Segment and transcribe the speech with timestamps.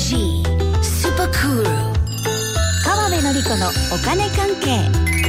[0.00, 0.42] G
[0.82, 1.64] スーパークール
[2.82, 5.19] 川辺典子のお金関係。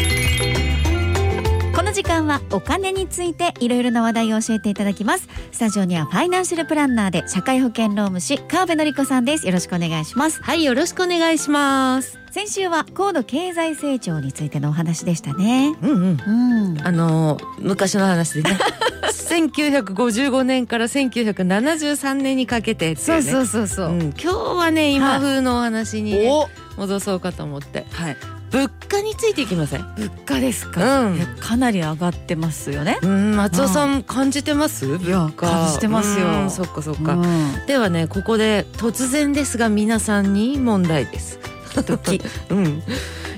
[1.92, 5.28] の時間はお金についていろいろな話題を教えていただきます。
[5.52, 9.46] スタジオにはファイナンシャルプランナーで社会保険労務士川辺典子さんです。
[9.46, 10.42] よろしくお願いします。
[10.42, 12.18] はい、よろしくお願いします。
[12.32, 15.76] 先週は高度経済成長についてのお話でしたね。
[15.82, 16.76] うんうん。
[16.76, 16.88] うん。
[16.88, 18.58] あのー昔の話でね。
[19.12, 26.30] 1955年から1973年にかけてね、そうそうそうそう、うん、今日はね今風のお話に、ね。
[26.30, 26.50] お
[26.82, 27.86] 戻そうかと思って。
[27.92, 28.18] はい。
[28.52, 29.86] 物価についていきません？
[29.96, 31.18] 物価ですか、うん。
[31.18, 32.98] えかなり上がってますよね。
[33.02, 34.86] うん松尾さん感じてます？
[34.88, 35.48] いや物価。
[35.48, 36.28] 感じてますよ。
[36.28, 37.66] うんそっかそっか、うん。
[37.68, 41.40] ではねここで突然ですが皆さんに問題です。
[41.86, 42.84] 時 うん、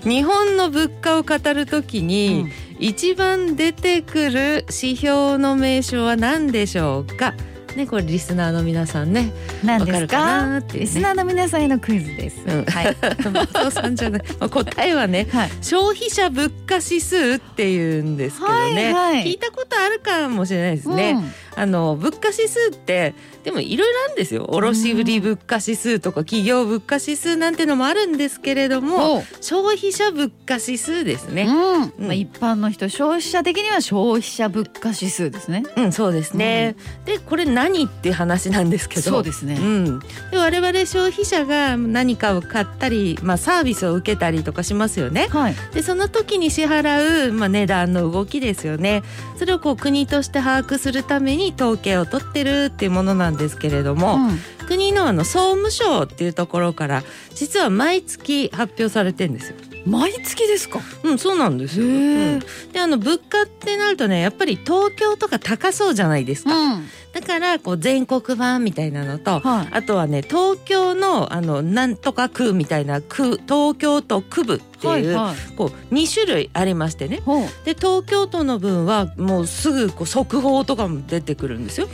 [0.03, 2.47] 日本の物価を語るときに、
[2.79, 7.35] 一番出てくる指標の名称は何でしょうか？
[7.75, 9.31] ねこれリスナーの皆さんね
[9.63, 10.65] 何ですわかるかね。
[10.73, 12.65] リスナーの皆さんへのクイズです、うん。
[12.65, 12.97] はい、
[13.31, 19.25] 松尾さんじゃない、まあ、答えはねはい、消費者物価指数っていうんですけどね、はいはい。
[19.25, 21.17] 聞いたことあるかもしれないですね、
[21.55, 35.63] あの物価指数ってでもいろいろあるんですよ卸売物価指数とか企業物価指数なんてのもあるんですけれどうん、もお消費者物価指数ですね、うんうんまあ、一般の人消費者的には消費者物価指数ですね。
[35.75, 36.75] うん、そうですね。
[37.05, 39.01] で、これ何って話なんですけど。
[39.01, 39.55] そうですね。
[39.55, 39.99] うん、
[40.31, 45.27] で我々消費者が何かを買ったり、まあ、サービスを受けたりとかしますよね。
[45.29, 45.55] はい。
[45.73, 49.03] でその時に支払う、まあ、値段の動きですよね
[49.37, 57.03] それをこう国として把握するために統計を取ってるっていうものなんですけれども、うん国のあの総務省っていうところから
[57.35, 59.57] 実は毎月発表されてんですよ。
[59.85, 60.79] 毎月ですか？
[61.03, 61.85] うん、そうなんですよ。
[61.85, 62.39] うん
[62.71, 66.55] であの物価ってなるとねやっぱり東京とか高そうじゃないですか。
[66.55, 66.87] うん。
[67.11, 74.61] だからこう全国版みたいなのと、はいあとはね東京のあのなんとか区みたいな区東京都区部
[74.91, 75.55] っていう、はいはい。
[75.55, 77.21] こう2種類ありましてね。
[77.65, 81.87] で東京都の分はもうすぐこう速報とかも出てくるんですよ。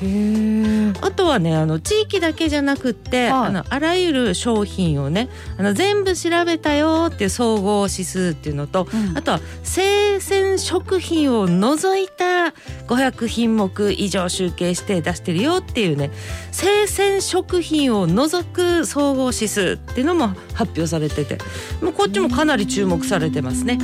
[1.01, 12.53] あとはねあの地域だけじゃなくって、はいあのあらゆる商品をねあの全部調べたよっていう総合指数っていうのと、うんあとは生鮮食品を除いた
[12.87, 16.09] 500品目以上集計して出してるよっていうね
[16.51, 21.37] 生鮮食品を除く総合指数っていうのも発表されてて
[21.81, 23.73] もうこっちもかなり注目されてますね。
[23.73, 23.77] へ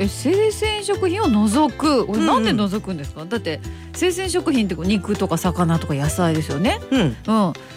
[0.00, 2.06] ええ生鮮食品を除く？
[2.06, 3.60] こなんで除くんですか、だって
[3.94, 6.80] 生鮮食品ってこう肉とか魚とか野菜ですよね。
[6.90, 7.16] うん、うん。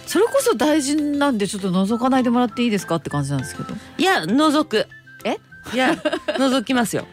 [0.05, 2.95] それこそ大事なんでちょっと除かないでもらっていいですか？
[2.95, 3.73] って感じなんですけど。
[3.97, 4.87] いや除く。
[5.23, 5.37] え？
[5.73, 5.95] いや
[6.37, 7.07] 除きますよ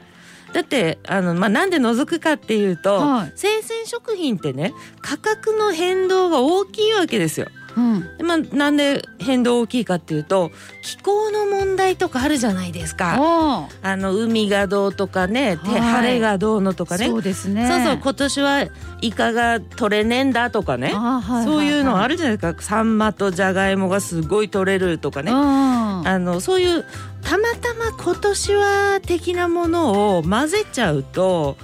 [0.52, 7.48] だってあの、まあ、なんで除くかっていうと、はい生鮮食品ってね価格の変動が大きいわけですよ。
[7.76, 10.50] うんでまあ、なんで変動大きいかっていうと
[10.82, 13.16] 気候の問題とかあるじゃないですか。
[13.18, 17.06] ああの海がどうとかね、てはい晴れがどうのとあかね。
[17.06, 18.66] そうですねそうそう今年は
[19.00, 20.92] イカが取れねえんだとかね。
[20.94, 22.62] はいそういうのあるるじゃないですか。
[22.62, 25.32] サンマとジャガイモがすごい取れるとかね。
[25.32, 26.84] うんあのそういう
[27.22, 31.56] たまたま今年は的なものを混ぜちゃうと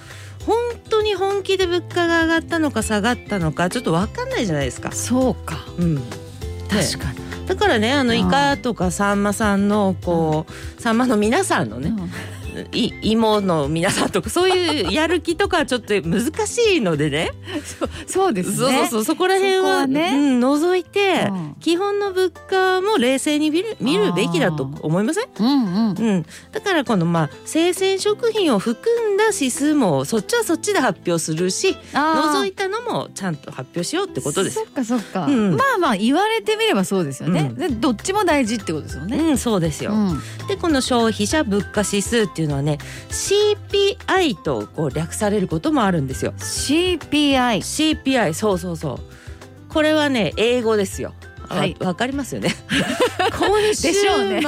[0.49, 0.57] 本
[0.89, 4.93] 当に本気で物価が上がったのか下がったのかちょっと分かんないじゃないですか。
[4.93, 5.59] そうか。
[5.79, 5.99] うん、
[6.71, 12.11] 確かに、だからねあのイカとかサンマさんのこう、サンマの皆さんのね、うん
[12.73, 17.31] い芋の皆さんとかそういうやる気とかはちょっと難しいのでね。
[18.07, 18.57] そうですね。
[18.57, 20.11] そうそうそうそこら辺ははね。
[20.15, 21.57] うん、除いて、うん。
[21.61, 25.29] 基本の物価も冷静に見る見るべきだと思いません？
[25.39, 25.99] うんうん。
[25.99, 34.57] うん、だからこのまあ生鮮食品を含んだ指数もそっちはそっちで発表するし除いたのもちゃんと発表しようってことです。
[34.57, 35.57] そっかそっか、うん。
[35.57, 37.55] まあまあ言われてみればそうですよね、うん。
[37.57, 40.21] でどっちも大事ってことですよね、うんそうですよ、うん。
[40.49, 42.79] でこの消費者物価指数っていうのはね
[43.11, 46.33] CPI とこう略されることもあるんですよ。
[46.39, 48.99] CPI CPI そうそうそう。
[49.69, 51.15] これはね英語ですよ。
[51.49, 51.77] わはい。
[51.81, 52.55] わかりますよね。
[53.39, 54.43] コンシでしょうね。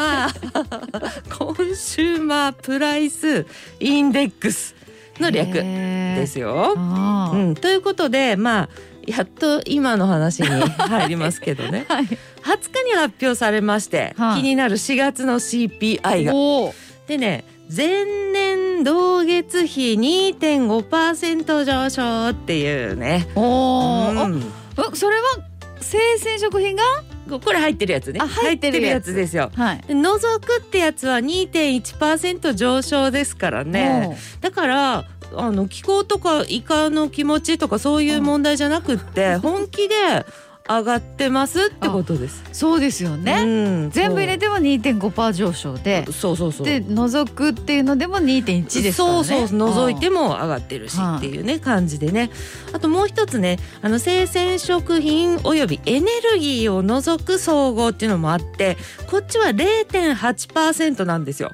[1.39, 3.47] Consumer Price
[3.79, 4.75] Index
[5.19, 6.75] の略ですよ。
[6.77, 8.69] うん、ということでまあ
[9.07, 11.87] やっと今の話に入りますけどね。
[11.89, 12.05] はい。
[12.05, 12.17] 20
[12.73, 14.43] 日に発表されまして、はい。
[14.43, 16.33] 気になる4月の CPI が。
[17.07, 17.45] でね
[17.75, 23.29] 前年同月比2.5%上昇っていうね。
[23.37, 24.97] おー、うん。
[24.97, 25.23] それは
[25.81, 26.83] 生鮮食品が？
[27.39, 28.19] これ入ってるやつね。
[28.21, 29.15] あ入ってるやつ。
[29.15, 29.53] ですよ。
[29.55, 29.85] はい。
[29.87, 34.17] で除くってやつは2.1%上昇ですからね。
[34.41, 35.05] だから
[35.37, 39.95] あの気候とかイカの気持ちとかそういう問題じゃなくって 本気で
[40.69, 42.45] 上がってますってことです。
[42.53, 43.47] そうですよね、う
[43.87, 46.07] ん全部入れても2.5%上昇で。
[46.13, 46.67] そうそうそう。
[46.67, 49.25] で除くっていうのでも2.1ですからね。
[49.25, 52.31] そうそう除いてもも上がってるしはいっていうね感じでね。
[52.73, 58.77] あともう一つねあの生鮮食品およびエネルギーを除く総合っていうのもあって
[59.11, 61.53] こっちは0.8%なんですよ。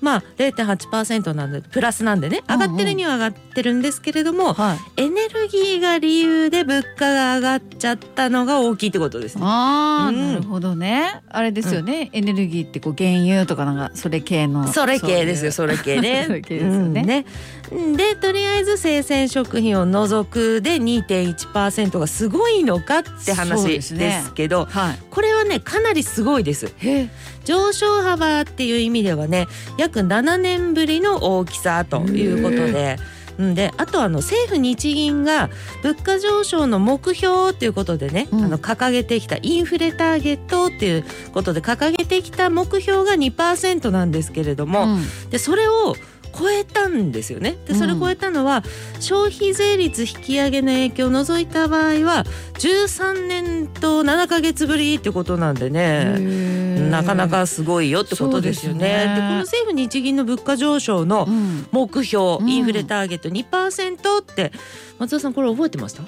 [0.00, 5.02] まあ0.8%なんでプラスなんでね上がってるには上がってるんですけれども、はい。
[5.02, 9.42] エネルギーが理由で物価が上がっちゃったのが大きいってことですね。
[9.44, 10.34] ああ、うん。
[10.34, 11.20] なるほどね。
[11.28, 14.66] あれですよね、エネルギーってこう原油とかなんかそれ系の。
[14.66, 16.24] それ系ですよそれ系ね。
[16.28, 17.00] それ系ですよね。
[17.00, 17.06] うん。
[17.06, 24.98] ねでとりあえず生鮮食品を除くで2.1%がすごいのかって話でですけどいうはい。
[25.10, 26.72] これはねかなりすごいです。
[26.78, 27.08] へ。
[27.44, 29.46] 上昇幅っていう意味ではね
[29.78, 32.98] 約7年ぶりの大きさということで。
[33.40, 35.48] うんであとあの政府日銀が
[35.82, 45.94] 物価上昇の目標ということでね、うんあの掲げてきたインフレターゲットっていうことで掲げてきた目標が2%なんですけれども、うんでそれを
[46.38, 47.56] 超えたんですよね。
[47.66, 48.62] でそれを超えたのは、
[49.00, 56.69] 消費税率引き上げの影響を除いた場合は13年と7ヶ月ぶりってことなんでね。
[56.90, 58.78] なかなかすごいよってことですよね。
[58.80, 64.52] ですねでこの政府日銀の物価上昇のうん目標、うんインフレターゲット2%って
[64.98, 66.02] 松田さんこれ覚えてました？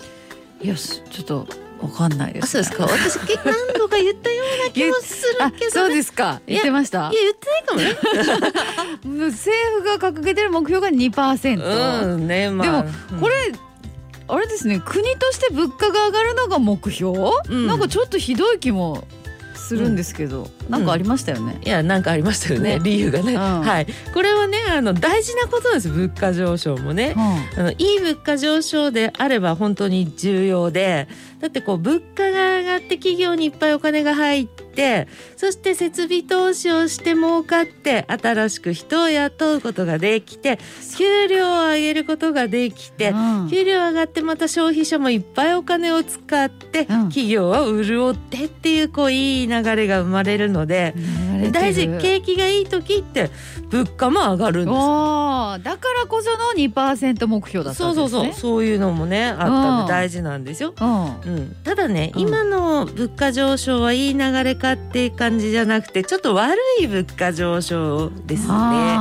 [0.61, 1.47] いやすちょっと
[1.81, 3.27] わかんないです、あそうですか？
[3.27, 5.71] 私何度か言ったような気もするあけど、ね。
[5.71, 7.11] そうですか言ってました？
[7.11, 9.27] いや言ってないかもね。
[9.31, 9.53] 政
[9.83, 12.83] 府が掲げてる目標が2%、うんねまあ。
[12.85, 13.35] でもうんこれ
[14.29, 17.19] あれですね国として物価が上がるのが目標、
[17.49, 19.05] うんなんかちょっとひどい気も
[19.73, 22.77] するんですけど、なんかありましたよね、いやなんかありましたよね。
[22.77, 22.81] ね。
[22.83, 23.39] 理由がね、うん。
[23.39, 23.87] はい。
[24.13, 27.61] これはねあの大事なことです物価上昇もね、うん。
[27.61, 31.09] あのいい物価上昇であれば本当に重要で。
[31.41, 34.62] だってこう物価が上がって企業にいっぱいお金が入って
[35.37, 40.59] そして設備投資をして儲かって新しく人を雇うことができて
[40.97, 43.49] 給料を上げることができて、うん。
[43.51, 51.89] 給料上がってまた消費者もいっぱいお金を使って、企業は潤ってっていうこういい流れが生まれるので、流大事。
[52.01, 53.31] 景気がいい時って
[53.71, 54.75] 物価も上がるんです。
[54.75, 58.09] よおーだからこその2%目標だったそうんですね。
[58.11, 58.65] そうそうそう。
[58.65, 59.85] いうのもねあったうん。
[59.85, 60.75] んで大事なんですよ。
[60.81, 61.05] うん。
[61.05, 62.21] うん、ただね、うん。
[62.21, 68.97] 今の物価上昇はいい流れかっていう感じじゃなくてちょっと悪い物価上昇ですね。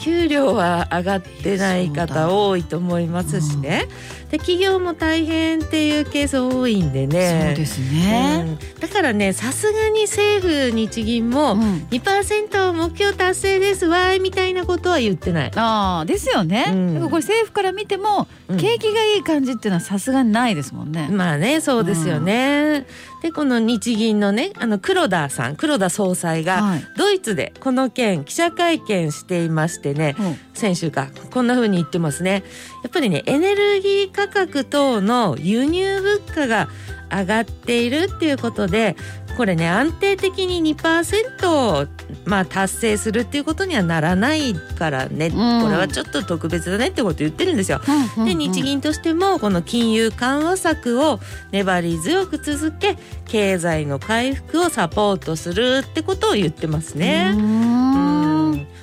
[0.00, 3.86] 給料は上がってない方多いと思いますしね。
[4.32, 7.48] で企業も大変っていうケース多いんでね。
[7.48, 8.80] そうですね、うん。
[8.80, 11.86] だからねさすがに政府日銀もうん。
[11.90, 15.52] 2%目標達成ですわいみたいなことは言ってない。
[15.54, 16.94] ああですよね、うん。
[16.94, 18.56] だからこれ政府から見ても、うん。
[18.56, 22.86] 景気がいい感じっていうのはさすがにないですもんね、まあねそうですよね。
[23.20, 26.84] でこの日銀のねあの黒田さん黒田総裁がはい。
[26.96, 30.16] ドイツでこの件記者会見していましてね。
[30.18, 30.38] うん。
[30.54, 31.08] 先週か。
[31.30, 32.44] こんな風に言ってますね。
[32.82, 36.68] やっぱりねエネルギー価格等の輸入物価が
[37.10, 38.96] 上がっているっていうことで
[39.36, 41.86] これね安定的に2%を
[42.24, 47.80] まあ達成するっていうことにはならないからね、これはちょっと特別だねってこと言ってるんですよ。
[48.24, 51.18] で日銀としてもこの金融緩和策を
[51.50, 52.96] 粘り強く続け
[53.26, 58.01] 経済の回復をサポートするってことを言ってますね。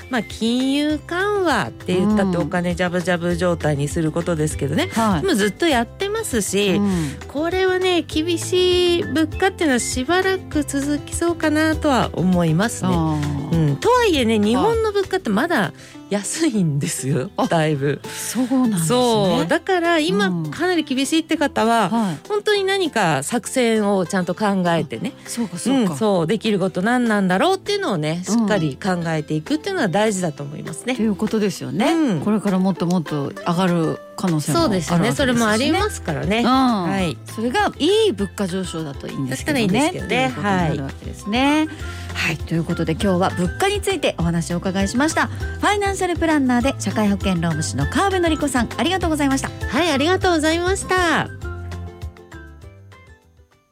[0.09, 5.23] まあ金融緩和って言ったってお金ジャブジャブ状態にすることですけどね、はい。
[5.23, 7.15] もうずっとやってますし、うん。
[7.27, 12.89] これはね厳しい物価っていうのはしばらく続きそうかなとは思いますね。
[13.79, 15.73] とはいえね日本の物価ってまだ
[16.09, 17.29] 安いんですよ。
[17.37, 18.01] あだいぶ。
[18.05, 18.87] そうなんですね。
[18.87, 19.47] そう。
[19.47, 20.51] だから今うん。
[20.51, 22.17] かなり厳しいって方は、はい。
[22.27, 25.13] 本当に何か作戦をちゃんと考えてね。
[25.25, 26.27] そうかそうか、うん、そう。
[26.27, 30.95] できること何なんだろうっていうのをねしっかり考えていくっていうのは大事だと思いますね。
[30.95, 32.21] ということですよね、うん。
[32.21, 35.09] これからもっともっと上がる可能性もあそうるわけですよね。
[35.09, 35.25] ですよね。
[35.25, 36.39] それもありますからね。
[36.39, 36.45] うん。
[36.45, 37.17] はい。
[37.25, 39.67] それがいい物価上昇だといいんですけどね。
[39.67, 40.89] だったらいいんですけどね。
[40.99, 41.67] といですね。
[42.19, 45.27] はい、ということで今日は物価についてお話をお伺いしました。
[45.27, 49.49] ファイナンシャルプランナーで社会保険労務士の川辺典子さんありがとうございました。
[49.67, 51.38] はい、ありがとうございました。